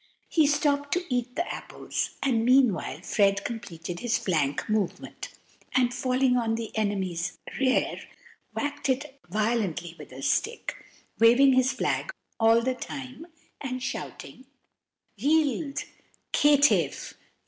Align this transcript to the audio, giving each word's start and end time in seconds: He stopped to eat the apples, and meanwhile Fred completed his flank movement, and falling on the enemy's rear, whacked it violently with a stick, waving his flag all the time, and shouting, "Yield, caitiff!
He 0.29 0.47
stopped 0.47 0.91
to 0.93 1.03
eat 1.13 1.35
the 1.35 1.47
apples, 1.53 2.15
and 2.23 2.43
meanwhile 2.43 3.01
Fred 3.03 3.43
completed 3.45 3.99
his 3.99 4.17
flank 4.17 4.67
movement, 4.67 5.29
and 5.75 5.93
falling 5.93 6.37
on 6.37 6.55
the 6.55 6.75
enemy's 6.75 7.37
rear, 7.59 8.01
whacked 8.55 8.89
it 8.89 9.21
violently 9.29 9.95
with 9.99 10.11
a 10.11 10.23
stick, 10.23 10.75
waving 11.19 11.53
his 11.53 11.71
flag 11.71 12.09
all 12.39 12.63
the 12.63 12.73
time, 12.73 13.27
and 13.61 13.83
shouting, 13.83 14.47
"Yield, 15.17 15.83
caitiff! 16.31 17.13